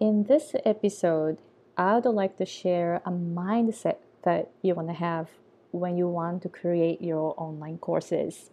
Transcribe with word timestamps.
In 0.00 0.24
this 0.24 0.56
episode, 0.64 1.38
I 1.76 2.00
would 2.00 2.04
like 2.04 2.36
to 2.38 2.44
share 2.44 3.00
a 3.06 3.12
mindset 3.12 3.98
that 4.24 4.50
you 4.60 4.74
want 4.74 4.88
to 4.88 4.94
have 4.94 5.28
when 5.70 5.96
you 5.96 6.08
want 6.08 6.42
to 6.42 6.48
create 6.48 7.00
your 7.00 7.32
online 7.36 7.78
courses. 7.78 8.50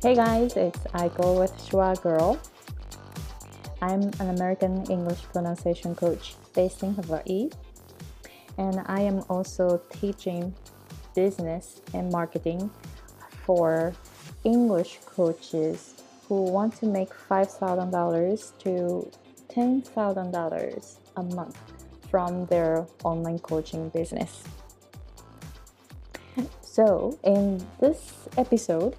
Hey 0.00 0.14
guys, 0.14 0.56
it's 0.56 0.78
Aiko 0.94 1.38
with 1.38 1.52
Schwa 1.58 2.00
Girl. 2.02 2.40
I'm 3.82 4.12
an 4.20 4.30
American 4.30 4.86
English 4.86 5.24
pronunciation 5.32 5.96
coach 5.96 6.36
based 6.54 6.84
in 6.84 6.94
Hawaii, 6.94 7.50
and 8.56 8.80
I 8.86 9.00
am 9.00 9.24
also 9.28 9.82
teaching 9.90 10.54
business 11.16 11.82
and 11.92 12.08
marketing 12.12 12.70
for 13.44 13.92
English 14.44 15.00
coaches 15.04 15.94
who 16.28 16.44
want 16.44 16.76
to 16.76 16.86
make 16.86 17.10
$5,000 17.10 18.58
to 18.60 19.10
$10,000 19.48 20.98
a 21.16 21.22
month 21.34 21.58
from 22.08 22.46
their 22.46 22.86
online 23.02 23.40
coaching 23.40 23.88
business. 23.88 24.44
So, 26.60 27.18
in 27.24 27.66
this 27.80 28.28
episode, 28.38 28.94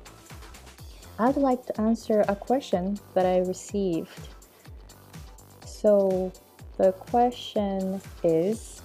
I'd 1.17 1.37
like 1.37 1.65
to 1.67 1.79
answer 1.79 2.25
a 2.27 2.35
question 2.35 2.99
that 3.13 3.25
I 3.25 3.37
received. 3.37 4.32
So, 5.83 6.31
the 6.77 6.93
question 6.93 8.01
is 8.23 8.81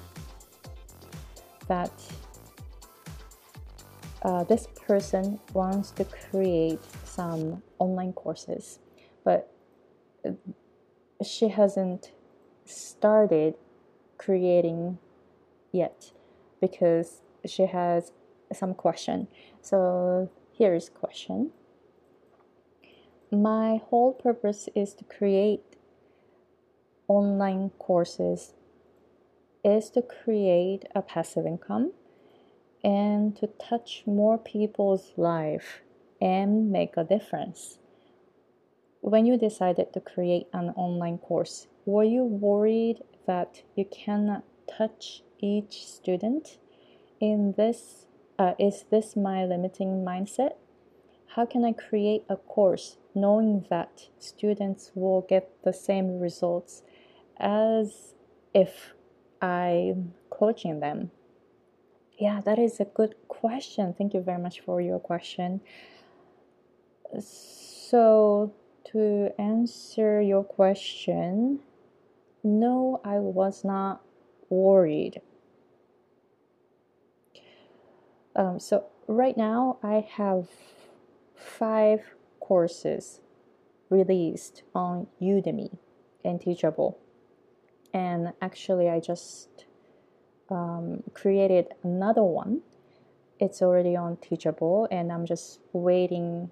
that 1.68 1.92
uh, 4.22 4.42
this 4.42 4.66
person 4.84 5.38
wants 5.52 5.92
to 5.92 6.04
create 6.04 6.80
some 7.04 7.62
online 7.78 8.12
courses, 8.14 8.80
but 9.22 9.48
she 11.24 11.50
hasn't 11.50 12.10
started 12.64 13.54
creating 14.16 14.98
yet 15.70 16.10
because 16.60 17.22
she 17.46 17.66
has 17.66 18.10
some 18.52 18.74
question. 18.74 19.28
So, 19.62 20.28
here 20.50 20.74
is 20.74 20.88
question 20.88 21.52
my 23.30 23.80
whole 23.90 24.12
purpose 24.12 24.68
is 24.74 24.94
to 24.94 25.04
create 25.04 25.67
online 27.08 27.70
courses 27.78 28.52
is 29.64 29.90
to 29.90 30.02
create 30.02 30.84
a 30.94 31.02
passive 31.02 31.46
income 31.46 31.92
and 32.84 33.34
to 33.36 33.48
touch 33.58 34.04
more 34.06 34.38
people's 34.38 35.12
life 35.16 35.80
and 36.20 36.70
make 36.70 36.96
a 36.96 37.04
difference. 37.04 37.78
When 39.00 39.26
you 39.26 39.36
decided 39.36 39.92
to 39.94 40.00
create 40.00 40.46
an 40.52 40.70
online 40.70 41.18
course 41.18 41.66
were 41.88 42.04
you 42.04 42.22
worried 42.22 43.02
that 43.26 43.62
you 43.74 43.86
cannot 43.86 44.44
touch 44.70 45.22
each 45.38 45.86
student? 45.86 46.58
In 47.18 47.54
this 47.56 48.04
uh, 48.38 48.52
is 48.58 48.84
this 48.90 49.16
my 49.16 49.44
limiting 49.44 50.04
mindset? 50.04 50.52
How 51.34 51.46
can 51.46 51.64
i 51.64 51.72
create 51.72 52.24
a 52.28 52.36
course 52.36 52.98
knowing 53.14 53.64
that 53.70 54.08
students 54.18 54.92
will 54.94 55.22
get 55.22 55.50
the 55.64 55.72
same 55.72 56.20
results 56.20 56.82
as 57.38 58.14
if 58.54 58.94
I'm 59.40 60.14
coaching 60.30 60.80
them? 60.80 61.10
Yeah, 62.18 62.40
that 62.44 62.58
is 62.58 62.80
a 62.80 62.84
good 62.84 63.14
question. 63.28 63.94
Thank 63.96 64.14
you 64.14 64.20
very 64.20 64.40
much 64.40 64.60
for 64.60 64.80
your 64.80 64.98
question. 64.98 65.60
So, 67.20 68.52
to 68.92 69.30
answer 69.38 70.20
your 70.20 70.42
question, 70.42 71.60
no, 72.42 73.00
I 73.04 73.18
was 73.18 73.64
not 73.64 74.02
worried. 74.48 75.20
Um, 78.34 78.58
so, 78.58 78.86
right 79.06 79.36
now, 79.36 79.78
I 79.82 80.06
have 80.16 80.48
five 81.34 82.14
courses 82.40 83.20
released 83.90 84.62
on 84.74 85.06
Udemy 85.20 85.76
and 86.24 86.40
Teachable. 86.40 86.98
And 87.92 88.32
actually, 88.42 88.88
I 88.88 89.00
just 89.00 89.64
um, 90.50 91.02
created 91.14 91.68
another 91.82 92.22
one. 92.22 92.62
It's 93.40 93.62
already 93.62 93.96
on 93.96 94.16
Teachable, 94.16 94.88
and 94.90 95.12
I'm 95.12 95.24
just 95.24 95.60
waiting 95.72 96.50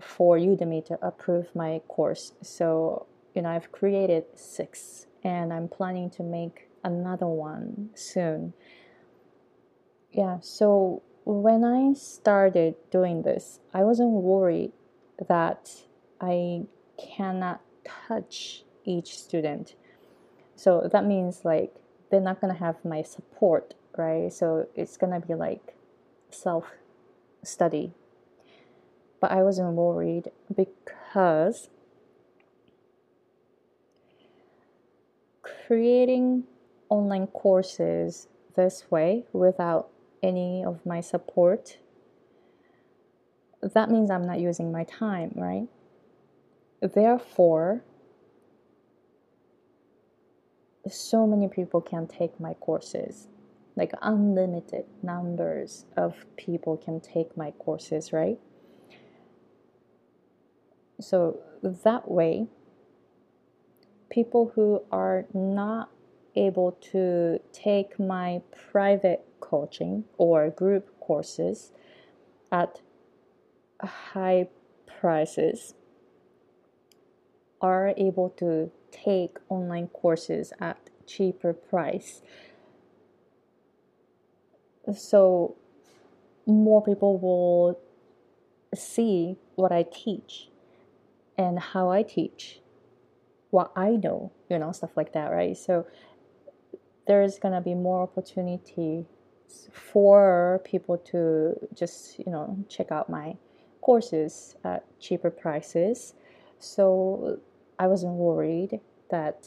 for 0.00 0.38
Udemy 0.38 0.84
to 0.86 0.98
approve 1.04 1.54
my 1.54 1.80
course. 1.88 2.32
So, 2.42 3.06
you 3.34 3.42
know, 3.42 3.50
I've 3.50 3.72
created 3.72 4.24
six, 4.34 5.06
and 5.22 5.52
I'm 5.52 5.68
planning 5.68 6.10
to 6.10 6.22
make 6.22 6.68
another 6.84 7.26
one 7.26 7.90
soon. 7.94 8.54
Yeah, 10.12 10.38
so 10.40 11.02
when 11.24 11.64
I 11.64 11.92
started 11.92 12.76
doing 12.90 13.22
this, 13.22 13.60
I 13.74 13.82
wasn't 13.82 14.10
worried 14.10 14.72
that 15.28 15.70
I 16.20 16.62
cannot 16.96 17.60
touch 17.84 18.64
each 18.84 19.18
student. 19.18 19.74
So 20.58 20.88
that 20.92 21.04
means 21.04 21.44
like 21.44 21.74
they're 22.10 22.20
not 22.20 22.40
gonna 22.40 22.54
have 22.54 22.84
my 22.84 23.02
support, 23.02 23.74
right? 23.96 24.32
So 24.32 24.66
it's 24.74 24.96
gonna 24.96 25.20
be 25.20 25.34
like 25.34 25.76
self 26.30 26.72
study. 27.42 27.92
But 29.20 29.30
I 29.30 29.42
wasn't 29.42 29.74
worried 29.74 30.30
because 30.54 31.70
creating 35.42 36.44
online 36.88 37.28
courses 37.28 38.26
this 38.56 38.90
way 38.90 39.24
without 39.32 39.88
any 40.22 40.64
of 40.64 40.84
my 40.84 41.00
support 41.00 41.78
that 43.62 43.90
means 43.90 44.10
I'm 44.10 44.26
not 44.26 44.40
using 44.40 44.70
my 44.70 44.84
time, 44.84 45.32
right? 45.34 45.66
Therefore, 46.80 47.82
so 50.88 51.26
many 51.26 51.48
people 51.48 51.80
can 51.80 52.06
take 52.06 52.38
my 52.40 52.54
courses. 52.54 53.28
Like 53.76 53.92
unlimited 54.02 54.86
numbers 55.02 55.84
of 55.96 56.26
people 56.36 56.76
can 56.76 57.00
take 57.00 57.36
my 57.36 57.52
courses, 57.52 58.12
right? 58.12 58.38
So 61.00 61.40
that 61.62 62.10
way, 62.10 62.48
people 64.10 64.52
who 64.54 64.82
are 64.90 65.26
not 65.32 65.90
able 66.34 66.72
to 66.92 67.40
take 67.52 67.98
my 67.98 68.42
private 68.70 69.24
coaching 69.40 70.04
or 70.16 70.50
group 70.50 70.88
courses 71.00 71.72
at 72.50 72.80
high 73.80 74.48
prices 75.00 75.74
are 77.60 77.92
able 77.96 78.30
to 78.30 78.70
take 78.90 79.38
online 79.48 79.88
courses 79.88 80.52
at 80.60 80.78
cheaper 81.06 81.52
price 81.52 82.22
so 84.96 85.56
more 86.46 86.82
people 86.82 87.18
will 87.18 87.78
see 88.74 89.36
what 89.54 89.72
I 89.72 89.82
teach 89.82 90.48
and 91.36 91.58
how 91.58 91.90
I 91.90 92.02
teach 92.02 92.60
what 93.50 93.72
I 93.76 93.90
know 93.90 94.32
you 94.50 94.58
know 94.58 94.72
stuff 94.72 94.96
like 94.96 95.12
that 95.12 95.30
right 95.30 95.56
so 95.56 95.86
there's 97.06 97.38
gonna 97.38 97.60
be 97.60 97.74
more 97.74 98.02
opportunity 98.02 99.06
for 99.72 100.60
people 100.64 100.98
to 100.98 101.54
just 101.74 102.18
you 102.18 102.30
know 102.30 102.58
check 102.68 102.92
out 102.92 103.08
my 103.08 103.36
courses 103.80 104.54
at 104.64 104.84
cheaper 105.00 105.30
prices. 105.30 106.12
So 106.58 107.40
I 107.78 107.86
wasn't 107.86 108.14
worried 108.14 108.80
that 109.10 109.46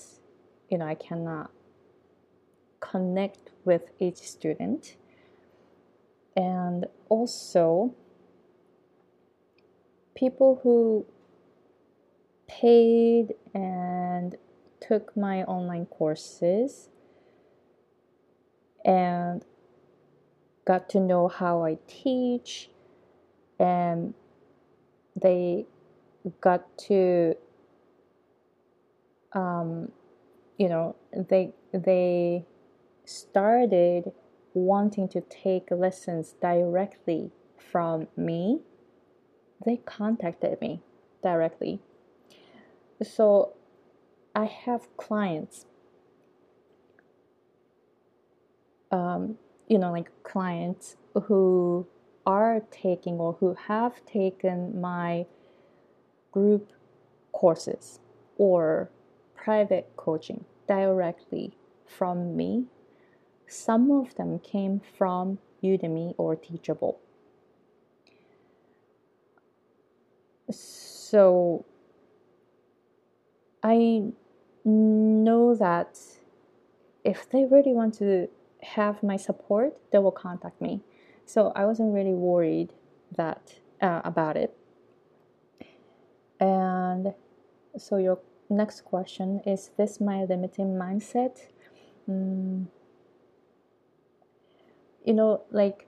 you 0.69 0.77
know 0.77 0.85
I 0.85 0.95
cannot 0.95 1.51
connect 2.81 3.51
with 3.63 3.91
each 3.99 4.17
student. 4.17 4.97
And 6.35 6.85
also 7.09 7.93
people 10.15 10.59
who 10.63 11.05
paid 12.47 13.33
and 13.53 14.35
took 14.79 15.15
my 15.15 15.43
online 15.43 15.85
courses 15.85 16.89
and 18.83 19.45
got 20.65 20.89
to 20.89 20.99
know 20.99 21.27
how 21.27 21.63
I 21.63 21.77
teach 21.87 22.69
and 23.59 24.13
they 25.21 25.65
got 26.39 26.77
to 26.77 27.35
um, 29.33 29.91
you 30.57 30.69
know, 30.69 30.95
they 31.13 31.53
they 31.73 32.45
started 33.05 34.11
wanting 34.53 35.07
to 35.09 35.21
take 35.21 35.71
lessons 35.71 36.35
directly 36.41 37.31
from 37.71 38.07
me, 38.17 38.59
they 39.65 39.77
contacted 39.77 40.59
me 40.61 40.81
directly. 41.23 41.79
So 43.01 43.53
I 44.35 44.45
have 44.45 44.95
clients, 44.97 45.65
um, 48.91 49.37
you 49.67 49.77
know, 49.77 49.91
like 49.91 50.11
clients 50.23 50.97
who 51.23 51.87
are 52.25 52.61
taking 52.71 53.15
or 53.15 53.33
who 53.39 53.55
have 53.67 54.05
taken 54.05 54.79
my 54.79 55.25
group 56.31 56.71
courses 57.31 57.99
or 58.37 58.89
private 59.43 59.91
coaching 59.95 60.45
directly 60.67 61.53
from 61.85 62.35
me. 62.35 62.65
Some 63.47 63.91
of 63.91 64.15
them 64.15 64.39
came 64.39 64.81
from 64.97 65.39
Udemy 65.63 66.13
or 66.17 66.35
Teachable. 66.35 66.99
So 70.49 71.65
I 73.63 74.11
know 74.63 75.55
that 75.55 75.99
if 77.03 77.29
they 77.29 77.45
really 77.45 77.73
want 77.73 77.95
to 77.95 78.27
have 78.61 79.01
my 79.01 79.17
support, 79.17 79.77
they 79.91 79.97
will 79.97 80.11
contact 80.11 80.61
me. 80.61 80.81
So 81.25 81.51
I 81.55 81.65
wasn't 81.65 81.93
really 81.93 82.13
worried 82.13 82.73
that 83.17 83.55
uh, 83.81 84.01
about 84.03 84.37
it. 84.37 84.55
And 86.39 87.13
so 87.77 87.97
your 87.97 88.19
next 88.51 88.81
question 88.81 89.41
is 89.45 89.71
this 89.77 89.99
my 89.99 90.23
limiting 90.23 90.75
mindset? 90.75 91.47
Mm, 92.09 92.67
you 95.05 95.13
know, 95.13 95.41
like 95.51 95.87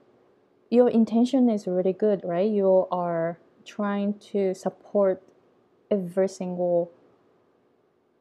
your 0.70 0.88
intention 0.88 1.48
is 1.48 1.66
really 1.66 1.92
good, 1.92 2.22
right? 2.24 2.50
You 2.50 2.86
are 2.90 3.38
trying 3.64 4.14
to 4.32 4.54
support 4.54 5.22
every 5.90 6.28
single 6.28 6.90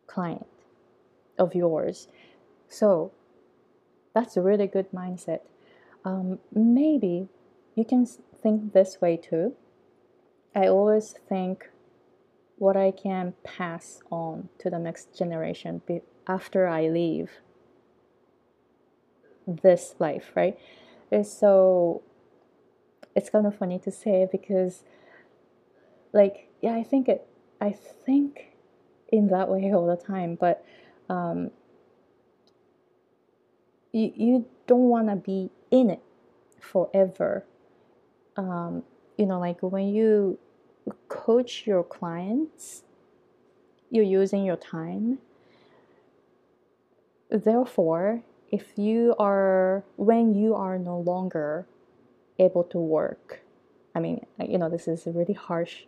client 0.07 0.45
of 1.37 1.55
yours. 1.55 2.07
So 2.69 3.11
that's 4.13 4.37
a 4.37 4.41
really 4.41 4.67
good 4.67 4.91
mindset. 4.91 5.39
Um, 6.05 6.39
maybe 6.53 7.29
you 7.75 7.85
can 7.85 8.05
think 8.05 8.73
this 8.73 9.01
way 9.01 9.17
too. 9.17 9.55
I 10.55 10.67
always 10.67 11.15
think 11.27 11.69
what 12.57 12.77
I 12.77 12.91
can 12.91 13.33
pass 13.43 14.01
on 14.11 14.49
to 14.59 14.69
the 14.69 14.79
next 14.79 15.17
generation 15.17 15.81
after 16.27 16.67
I 16.67 16.87
leave 16.87 17.31
this 19.45 19.95
life, 19.99 20.31
right? 20.35 20.57
It's 21.11 21.31
so 21.31 22.01
it's 23.15 23.29
kind 23.29 23.45
of 23.45 23.55
funny 23.55 23.79
to 23.79 23.91
say 23.91 24.27
because, 24.31 24.83
like, 26.11 26.49
yeah, 26.61 26.73
I 26.73 26.83
think 26.83 27.07
it, 27.07 27.27
I 27.61 27.71
think 27.71 28.53
in 29.09 29.27
that 29.27 29.49
way 29.49 29.71
all 29.73 29.85
the 29.85 30.01
time, 30.01 30.35
but 30.39 30.65
um, 31.09 31.51
you, 33.91 34.11
you 34.15 34.45
don't 34.65 34.89
want 34.89 35.09
to 35.09 35.15
be 35.15 35.51
in 35.69 35.89
it 35.89 36.01
forever. 36.59 37.45
Um, 38.35 38.83
you 39.17 39.27
know, 39.27 39.39
like 39.39 39.61
when 39.61 39.89
you 39.89 40.39
coach 41.07 41.65
your 41.65 41.83
clients, 41.83 42.83
you're 43.89 44.03
using 44.03 44.43
your 44.43 44.57
time. 44.57 45.19
Therefore, 47.29 48.23
if 48.51 48.77
you 48.77 49.15
are, 49.17 49.83
when 49.95 50.35
you 50.35 50.53
are 50.53 50.77
no 50.77 50.99
longer 50.99 51.65
able 52.37 52.63
to 52.65 52.77
work, 52.77 53.41
I 53.95 53.99
mean, 53.99 54.25
you 54.39 54.57
know, 54.57 54.69
this 54.69 54.87
is 54.87 55.07
a 55.07 55.11
really 55.11 55.33
harsh 55.33 55.83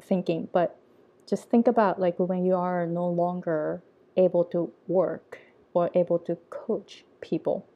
thinking, 0.00 0.48
but 0.52 0.78
just 1.26 1.48
think 1.48 1.66
about 1.66 2.00
like 2.00 2.18
when 2.18 2.44
you 2.44 2.54
are 2.54 2.86
no 2.86 3.08
longer 3.08 3.82
able 4.16 4.44
to 4.44 4.72
work 4.86 5.38
or 5.74 5.90
able 5.94 6.18
to 6.20 6.36
coach 6.50 7.04
people. 7.20 7.66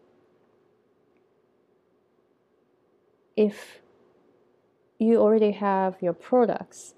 If 3.37 3.81
you 4.98 5.20
already 5.20 5.52
have 5.52 5.96
your 6.00 6.12
products, 6.12 6.94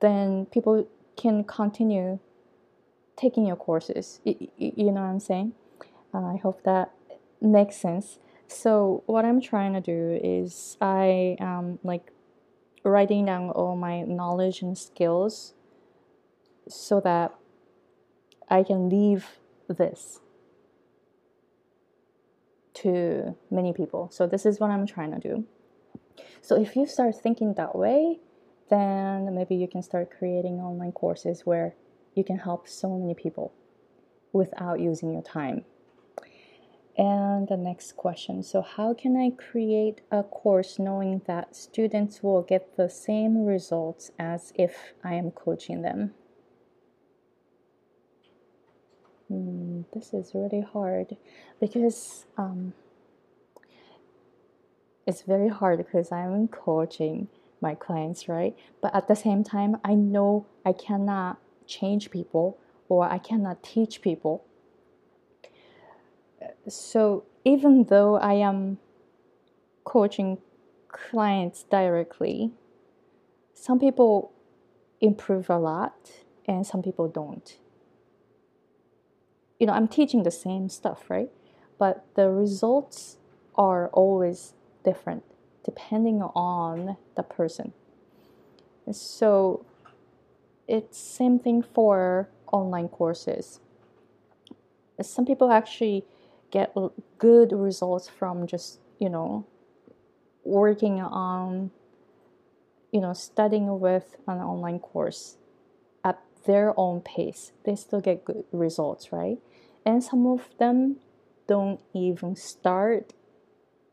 then 0.00 0.46
people 0.46 0.88
can 1.16 1.44
continue 1.44 2.18
taking 3.16 3.46
your 3.46 3.56
courses. 3.56 4.20
You, 4.24 4.48
you 4.58 4.86
know 4.86 5.02
what 5.02 5.08
I'm 5.08 5.20
saying? 5.20 5.52
Uh, 6.14 6.26
I 6.26 6.36
hope 6.36 6.62
that 6.64 6.92
makes 7.40 7.76
sense. 7.76 8.18
So 8.48 9.02
what 9.06 9.24
I'm 9.24 9.40
trying 9.40 9.72
to 9.72 9.80
do 9.80 10.20
is 10.22 10.76
I 10.80 11.36
am 11.40 11.78
like 11.82 12.12
writing 12.84 13.26
down 13.26 13.50
all 13.50 13.76
my 13.76 14.02
knowledge 14.02 14.62
and 14.62 14.76
skills 14.76 15.54
so 16.68 17.00
that 17.00 17.34
I 18.48 18.62
can 18.62 18.88
leave 18.88 19.26
this 19.68 20.20
to 22.74 23.36
many 23.50 23.72
people. 23.72 24.08
So 24.12 24.26
this 24.26 24.44
is 24.44 24.60
what 24.60 24.70
I'm 24.70 24.86
trying 24.86 25.12
to 25.12 25.18
do. 25.18 25.44
So 26.40 26.60
if 26.60 26.76
you 26.76 26.86
start 26.86 27.16
thinking 27.16 27.54
that 27.54 27.76
way, 27.76 28.18
then 28.70 29.34
maybe 29.34 29.54
you 29.54 29.68
can 29.68 29.82
start 29.82 30.10
creating 30.16 30.60
online 30.60 30.92
courses 30.92 31.42
where 31.44 31.74
you 32.14 32.24
can 32.24 32.38
help 32.38 32.68
so 32.68 32.96
many 32.98 33.14
people 33.14 33.52
without 34.32 34.80
using 34.80 35.12
your 35.12 35.22
time. 35.22 35.64
And 36.96 37.48
the 37.48 37.56
next 37.56 37.96
question 37.96 38.42
so, 38.42 38.60
how 38.60 38.92
can 38.92 39.16
I 39.16 39.30
create 39.30 40.02
a 40.10 40.22
course 40.22 40.78
knowing 40.78 41.22
that 41.26 41.56
students 41.56 42.22
will 42.22 42.42
get 42.42 42.76
the 42.76 42.90
same 42.90 43.46
results 43.46 44.10
as 44.18 44.52
if 44.56 44.92
I 45.02 45.14
am 45.14 45.30
coaching 45.30 45.80
them? 45.80 46.12
Mm, 49.32 49.86
this 49.94 50.12
is 50.12 50.32
really 50.34 50.60
hard 50.60 51.16
because 51.60 52.26
um, 52.36 52.74
it's 55.06 55.22
very 55.22 55.48
hard 55.48 55.78
because 55.78 56.12
I'm 56.12 56.48
coaching 56.48 57.28
my 57.60 57.74
clients, 57.74 58.28
right? 58.28 58.56
But 58.80 58.94
at 58.94 59.08
the 59.08 59.16
same 59.16 59.44
time, 59.44 59.76
I 59.84 59.94
know 59.94 60.46
I 60.64 60.72
cannot 60.72 61.38
change 61.66 62.10
people 62.10 62.58
or 62.88 63.04
I 63.04 63.18
cannot 63.18 63.62
teach 63.62 64.02
people. 64.02 64.44
So 66.68 67.24
even 67.44 67.84
though 67.84 68.16
I 68.16 68.34
am 68.34 68.78
coaching 69.84 70.38
clients 70.88 71.64
directly, 71.64 72.52
some 73.54 73.78
people 73.78 74.32
improve 75.00 75.48
a 75.50 75.58
lot 75.58 76.10
and 76.46 76.66
some 76.66 76.82
people 76.82 77.08
don't. 77.08 77.58
You 79.58 79.66
know, 79.66 79.72
I'm 79.72 79.88
teaching 79.88 80.24
the 80.24 80.30
same 80.30 80.68
stuff, 80.68 81.08
right? 81.08 81.30
But 81.78 82.04
the 82.14 82.28
results 82.30 83.18
are 83.54 83.88
always 83.88 84.54
different 84.84 85.24
depending 85.64 86.22
on 86.22 86.96
the 87.16 87.22
person. 87.22 87.72
So 88.90 89.64
it's 90.66 90.98
same 90.98 91.38
thing 91.38 91.62
for 91.62 92.28
online 92.52 92.88
courses. 92.88 93.60
Some 95.00 95.24
people 95.24 95.50
actually 95.50 96.04
get 96.50 96.76
good 97.18 97.52
results 97.52 98.08
from 98.08 98.46
just, 98.46 98.80
you 98.98 99.08
know, 99.08 99.46
working 100.44 101.00
on 101.00 101.70
you 102.92 103.00
know, 103.00 103.14
studying 103.14 103.80
with 103.80 104.16
an 104.28 104.38
online 104.38 104.78
course 104.78 105.38
at 106.04 106.20
their 106.44 106.78
own 106.78 107.00
pace. 107.00 107.52
They 107.64 107.74
still 107.74 108.00
get 108.00 108.24
good 108.24 108.44
results, 108.52 109.10
right? 109.10 109.38
And 109.84 110.04
some 110.04 110.26
of 110.26 110.50
them 110.58 110.96
don't 111.48 111.80
even 111.94 112.36
start 112.36 113.14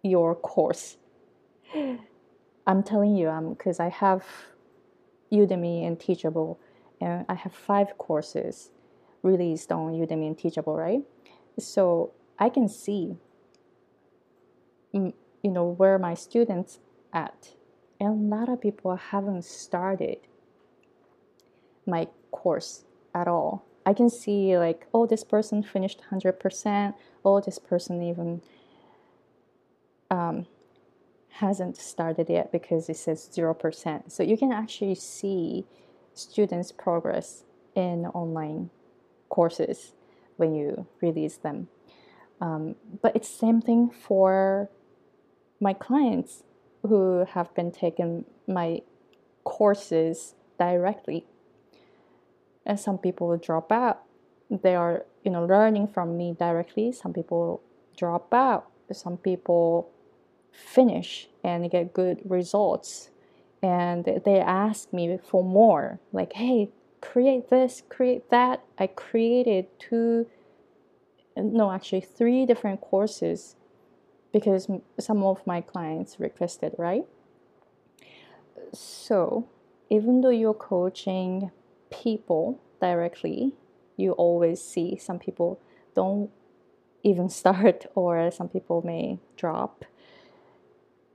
your 0.03 0.36
course. 0.36 0.98
I'm 2.68 2.84
telling 2.84 3.15
you, 3.15 3.29
um, 3.29 3.53
because 3.53 3.79
I 3.79 3.89
have 3.89 4.24
Udemy 5.32 5.86
and 5.86 6.00
Teachable, 6.00 6.60
and 7.01 7.25
I 7.27 7.34
have 7.36 7.53
five 7.53 7.98
courses 7.98 8.70
released 9.24 9.72
on 9.72 9.94
Udemy 9.94 10.27
and 10.27 10.38
Teachable, 10.38 10.75
right? 10.75 11.01
So 11.58 12.12
I 12.38 12.50
can 12.50 12.68
see, 12.68 13.18
mm, 14.94 15.13
you 15.44 15.51
know, 15.51 15.65
where 15.65 15.98
my 15.98 16.13
students 16.13 16.79
at, 17.13 17.53
and 18.00 18.10
a 18.10 18.36
lot 18.36 18.50
of 18.50 18.62
people 18.62 18.96
haven't 18.96 19.46
started 19.46 20.18
my 21.86 22.08
course 22.32 22.86
at 23.13 23.27
all. 23.27 23.65
I 23.86 23.94
can 23.94 24.10
see 24.10 24.58
like, 24.58 24.86
oh, 24.94 25.06
this 25.06 25.24
person 25.24 25.63
finished 25.63 26.01
100%. 26.12 26.94
Oh, 27.25 27.41
this 27.41 27.58
person 27.58 28.03
even 28.03 28.41
um, 30.10 30.46
hasn't 31.30 31.78
started 31.78 32.30
yet 32.30 32.51
because 32.51 32.89
it 32.89 32.98
says 32.98 33.30
0%. 33.34 34.12
So 34.12 34.24
you 34.24 34.38
can 34.38 34.51
actually 34.51 34.96
see 34.96 35.66
students' 36.13 36.72
progress 36.72 37.44
in 37.75 38.06
online 38.08 38.70
courses 39.30 39.94
when 40.38 40.54
you 40.54 40.88
release 41.01 41.38
them. 41.38 41.68
Um, 42.42 42.75
but 43.01 43.16
it's 43.16 43.28
same 43.28 43.62
thing 43.62 43.89
for 43.89 44.70
my 45.60 45.74
clients 45.74 46.44
who 46.84 47.25
have 47.30 47.54
been 47.54 47.72
taking 47.72 48.25
my 48.48 48.82
courses 49.44 50.36
directly. 50.58 51.25
And 52.66 52.80
some 52.80 52.98
people 52.98 53.28
will 53.28 53.38
drop 53.38 53.72
out. 53.72 54.04
They 54.50 54.75
are, 54.75 55.06
you 55.24 55.32
know, 55.32 55.46
learning 55.46 55.89
from 55.89 56.18
me 56.18 56.36
directly. 56.38 56.92
Some 56.92 57.13
people 57.13 57.62
drop 57.98 58.34
out. 58.34 58.70
Some 58.92 59.18
people 59.18 59.89
finish 60.51 61.29
and 61.44 61.70
get 61.70 61.94
good 61.94 62.20
results. 62.24 63.10
And 63.62 64.06
they 64.25 64.39
ask 64.39 64.94
me 64.94 65.18
for 65.24 65.44
more, 65.44 66.00
like, 66.13 66.34
hey, 66.34 66.70
create 67.01 67.50
this, 67.50 67.84
create 67.89 68.29
that. 68.29 68.63
I 68.77 68.88
created 68.88 69.68
two, 69.79 70.27
no, 71.36 71.72
actually, 71.72 72.01
three 72.01 72.46
different 72.46 72.82
courses 72.82 73.56
because 74.32 74.68
some 75.00 75.24
of 75.24 75.46
my 75.46 75.62
clients 75.62 76.20
requested, 76.20 76.74
right? 76.77 77.06
So, 78.74 79.48
even 79.89 80.22
though 80.22 80.29
you're 80.29 80.53
coaching 80.53 81.51
people 81.89 82.60
directly, 82.79 83.56
you 83.98 84.12
always 84.13 84.62
see 84.62 84.98
some 84.98 85.20
people 85.20 85.60
don't 85.96 86.29
even 87.03 87.29
start, 87.41 87.86
or 87.96 88.29
some 88.32 88.50
people 88.50 88.82
may 88.86 89.20
drop. 89.36 89.86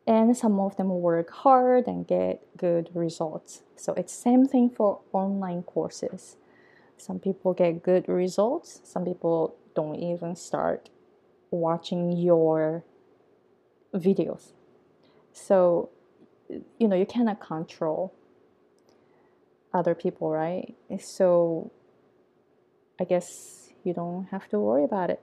And 0.06 0.36
some 0.36 0.60
of 0.60 0.76
them 0.76 0.88
work 0.88 1.30
hard 1.30 1.86
and 1.86 2.06
get 2.06 2.42
good 2.56 2.90
results. 2.94 3.62
So 3.76 3.94
it's 3.94 4.12
same 4.12 4.46
thing 4.46 4.68
for 4.68 5.00
online 5.12 5.62
courses. 5.62 6.36
Some 6.98 7.18
people 7.18 7.54
get 7.54 7.82
good 7.82 8.08
results. 8.08 8.80
Some 8.84 9.04
people 9.04 9.56
don't 9.74 9.96
even 9.96 10.36
start 10.36 10.90
watching 11.50 12.12
your 12.12 12.84
videos. 13.94 14.52
So, 15.32 15.90
you 16.78 16.88
know, 16.88 16.96
you 16.96 17.06
cannot 17.06 17.40
control 17.40 18.12
other 19.72 19.94
people, 19.94 20.30
right? 20.30 20.74
So, 21.00 21.72
I 23.00 23.04
guess 23.04 23.70
you 23.82 23.92
don't 23.92 24.26
have 24.26 24.48
to 24.50 24.58
worry 24.60 24.84
about 24.84 25.10
it. 25.10 25.20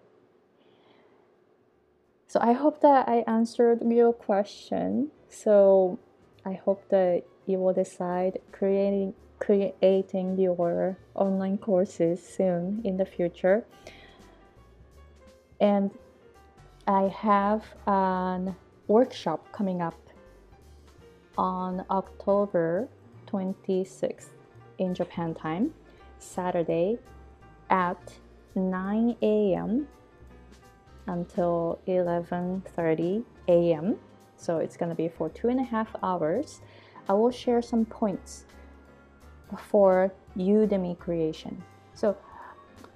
So, 2.31 2.39
I 2.41 2.53
hope 2.53 2.79
that 2.79 3.09
I 3.09 3.25
answered 3.27 3.79
your 3.83 4.13
question. 4.13 5.11
So, 5.27 5.99
I 6.45 6.53
hope 6.53 6.87
that 6.87 7.23
you 7.45 7.57
will 7.57 7.73
decide 7.73 8.39
creating 8.53 9.13
creating 9.39 10.39
your 10.39 10.97
online 11.13 11.57
courses 11.57 12.25
soon 12.25 12.79
in 12.85 12.95
the 12.95 13.03
future. 13.03 13.65
And 15.59 15.91
I 16.87 17.09
have 17.09 17.65
an 17.85 18.55
workshop 18.87 19.51
coming 19.51 19.81
up 19.81 19.99
on 21.37 21.83
October 21.89 22.87
26th 23.27 24.29
in 24.77 24.95
Japan 24.95 25.33
time, 25.33 25.73
Saturday 26.17 26.97
at 27.69 28.13
9 28.55 29.17
a.m. 29.21 29.89
until 31.07 31.79
11:30 31.87 33.23
a.m. 33.47 33.97
So 34.37 34.57
it's 34.57 34.77
gonna 34.77 34.95
be 34.95 35.07
for 35.07 35.29
two 35.29 35.49
and 35.49 35.59
a 35.59 35.63
half 35.63 35.95
hours. 36.01 36.61
I 37.07 37.13
will 37.13 37.31
share 37.31 37.61
some 37.61 37.85
points 37.85 38.45
for 39.57 40.11
Udemy 40.37 40.97
creation. 40.97 41.63
So 41.93 42.15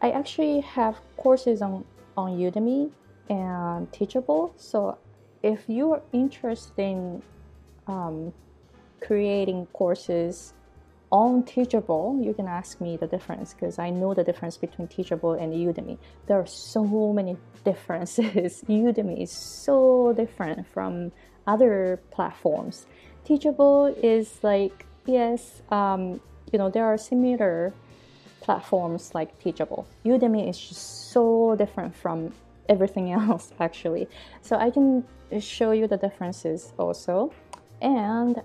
I 0.01 0.11
actually 0.11 0.61
have 0.61 0.99
courses 1.17 1.61
on 1.61 1.85
on 2.17 2.37
Udemy 2.37 2.91
and 3.29 3.91
Teachable. 3.91 4.53
So 4.57 4.97
if 5.43 5.67
you 5.67 5.91
are 5.91 6.01
interested 6.13 6.79
in 6.79 7.21
um, 7.87 8.33
creating 9.01 9.67
courses 9.73 10.53
on 11.11 11.43
Teachable, 11.43 12.19
you 12.21 12.33
can 12.33 12.47
ask 12.47 12.81
me 12.81 12.97
the 12.97 13.07
difference 13.07 13.53
because 13.53 13.79
I 13.79 13.89
know 13.89 14.13
the 14.13 14.23
difference 14.23 14.57
between 14.57 14.87
Teachable 14.87 15.33
and 15.33 15.53
Udemy. 15.53 15.97
There 16.27 16.39
are 16.39 16.47
so 16.47 17.13
many 17.13 17.37
differences. 17.63 18.63
Udemy 18.69 19.21
is 19.21 19.31
so 19.31 20.13
different 20.13 20.67
from 20.67 21.11
other 21.47 21.99
platforms. 22.11 22.85
Teachable 23.23 23.87
is 24.01 24.39
like, 24.43 24.85
yes, 25.05 25.61
um, 25.69 26.19
you 26.51 26.59
know, 26.59 26.69
there 26.69 26.85
are 26.85 26.97
similar 26.97 27.73
platforms 28.41 29.13
like 29.13 29.37
Teachable. 29.39 29.87
Udemy 30.05 30.49
is 30.49 30.59
just 30.59 31.11
so 31.11 31.55
different 31.55 31.95
from 31.95 32.33
everything 32.67 33.11
else 33.19 33.51
actually. 33.59 34.07
So 34.41 34.55
I 34.57 34.69
can 34.69 35.05
show 35.39 35.71
you 35.71 35.87
the 35.87 35.97
differences 35.97 36.73
also. 36.77 37.31
And 37.81 38.41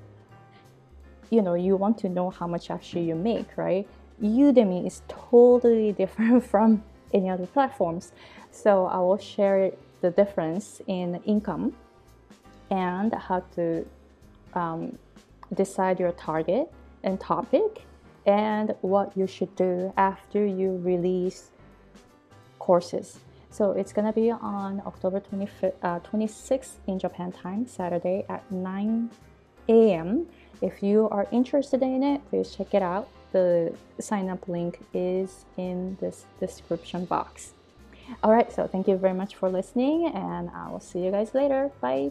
you 1.31 1.43
know, 1.43 1.55
you 1.55 1.77
want 1.77 1.99
to 1.99 2.09
know 2.09 2.31
how 2.31 2.47
much 2.47 2.71
actually 2.71 3.05
you 3.05 3.15
make, 3.15 3.57
right? 3.57 3.87
Udemy 4.23 4.87
is 4.87 5.03
totally 5.09 5.93
different 6.03 6.45
from 6.45 6.83
any 7.15 7.31
other 7.31 7.47
platforms. 7.47 8.13
So 8.51 8.87
I 8.87 8.99
will 8.99 9.19
share 9.19 9.73
the 10.01 10.11
difference 10.11 10.81
in 10.87 11.21
income 11.25 11.75
and 12.71 13.15
how 13.15 13.41
to 13.55 13.87
um, 14.55 14.99
decide 15.55 15.99
your 16.01 16.13
target 16.13 16.71
and 17.03 17.19
topic 17.21 17.85
and 18.27 18.75
what 18.81 19.17
you 19.17 19.27
should 19.27 19.55
do 19.57 19.93
after 19.97 20.45
you 20.45 20.81
release 20.83 21.51
courses. 22.59 23.19
So 23.51 23.73
it's 23.73 23.93
gonna 23.93 24.13
be 24.13 24.31
on 24.31 24.83
October 24.87 25.21
25th, 25.21 25.73
uh, 25.83 25.99
26th 26.01 26.75
in 26.87 26.99
Japan 26.99 27.33
time, 27.33 27.67
Saturday 27.67 28.25
at 28.29 28.49
9 28.53 29.11
a.m. 29.69 30.27
If 30.61 30.83
you 30.83 31.09
are 31.11 31.27
interested 31.33 31.83
in 31.83 32.03
it, 32.03 32.21
please 32.31 32.55
check 32.55 32.75
it 32.75 32.83
out. 32.83 33.09
The 33.33 33.73
sign 33.99 34.29
up 34.29 34.49
link 34.49 34.81
is 34.93 35.45
in 35.57 35.97
this 36.01 36.27
description 36.39 37.05
box. 37.05 37.53
All 38.23 38.33
right, 38.33 38.53
so 38.53 38.67
thank 38.67 38.89
you 38.89 38.97
very 38.97 39.15
much 39.15 39.37
for 39.37 39.49
listening, 39.49 40.07
and 40.09 40.51
I 40.51 40.69
will 40.69 40.81
see 40.81 40.99
you 41.05 41.11
guys 41.11 41.33
later. 41.33 41.71
Bye. 41.81 42.11